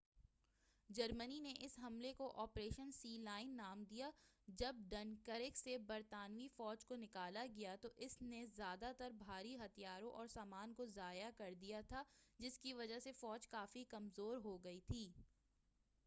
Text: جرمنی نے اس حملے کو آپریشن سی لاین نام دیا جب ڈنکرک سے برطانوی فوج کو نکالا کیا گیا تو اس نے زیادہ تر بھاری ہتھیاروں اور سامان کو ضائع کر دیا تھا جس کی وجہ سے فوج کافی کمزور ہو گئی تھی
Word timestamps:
جرمنی 0.89 1.39
نے 1.39 1.53
اس 1.59 1.77
حملے 1.79 2.13
کو 2.13 2.31
آپریشن 2.35 2.91
سی 2.91 3.17
لاین 3.17 3.55
نام 3.57 3.83
دیا 3.83 4.09
جب 4.47 4.75
ڈنکرک 4.89 5.57
سے 5.57 5.77
برطانوی 5.87 6.47
فوج 6.55 6.85
کو 6.85 6.95
نکالا 6.95 7.45
کیا 7.45 7.55
گیا 7.55 7.75
تو 7.81 7.89
اس 7.97 8.21
نے 8.21 8.45
زیادہ 8.55 8.91
تر 8.97 9.11
بھاری 9.17 9.55
ہتھیاروں 9.57 10.11
اور 10.11 10.27
سامان 10.27 10.73
کو 10.73 10.85
ضائع 10.85 11.29
کر 11.37 11.53
دیا 11.61 11.81
تھا 11.87 12.03
جس 12.39 12.59
کی 12.59 12.73
وجہ 12.73 12.99
سے 12.99 13.11
فوج 13.11 13.47
کافی 13.47 13.83
کمزور 13.89 14.37
ہو 14.37 14.57
گئی 14.63 14.79
تھی 14.79 15.09